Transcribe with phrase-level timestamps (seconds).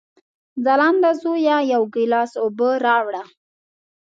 [0.65, 3.23] ځلانده زویه، یو ګیلاس اوبه راوړه!